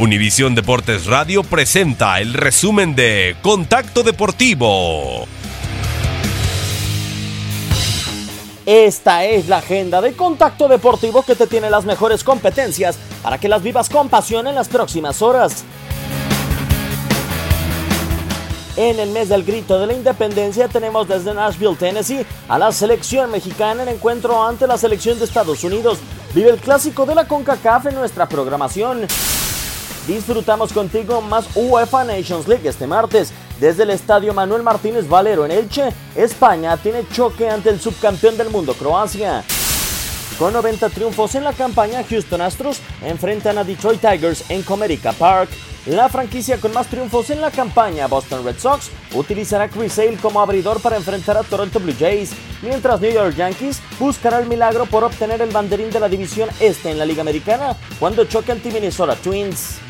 [0.00, 5.26] Univisión Deportes Radio presenta el resumen de Contacto Deportivo.
[8.64, 13.50] Esta es la agenda de Contacto Deportivo que te tiene las mejores competencias para que
[13.50, 15.64] las vivas con pasión en las próximas horas.
[18.78, 23.30] En el mes del grito de la independencia tenemos desde Nashville, Tennessee, a la selección
[23.30, 25.98] mexicana en encuentro ante la selección de Estados Unidos.
[26.34, 29.06] Vive el clásico de la CONCACAF en nuestra programación.
[30.06, 33.32] Disfrutamos contigo más UEFA Nations League este martes.
[33.60, 38.48] Desde el estadio Manuel Martínez Valero en Elche, España tiene choque ante el subcampeón del
[38.48, 39.44] mundo, Croacia.
[40.38, 45.50] Con 90 triunfos en la campaña, Houston Astros enfrentan a Detroit Tigers en Comerica Park.
[45.84, 50.40] La franquicia con más triunfos en la campaña, Boston Red Sox, utilizará Chris Sale como
[50.40, 52.32] abridor para enfrentar a Toronto Blue Jays,
[52.62, 56.90] mientras New York Yankees buscará el milagro por obtener el banderín de la división este
[56.90, 59.89] en la Liga Americana cuando choque ante Minnesota Twins.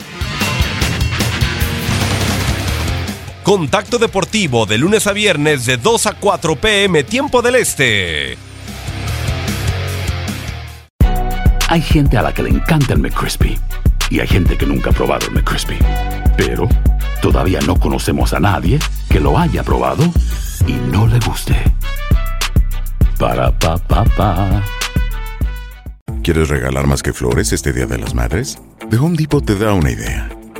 [3.50, 8.38] Contacto Deportivo de lunes a viernes de 2 a 4 pm tiempo del Este.
[11.66, 13.58] Hay gente a la que le encanta el McCrispy
[14.08, 15.76] y hay gente que nunca ha probado el McCrispy.
[16.36, 16.68] Pero
[17.20, 18.78] todavía no conocemos a nadie
[19.08, 20.04] que lo haya probado
[20.68, 21.56] y no le guste.
[23.18, 24.62] Para pa pa pa.
[26.22, 28.60] ¿Quieres regalar más que flores este Día de las Madres?
[28.90, 30.39] The Home Depot te da una idea.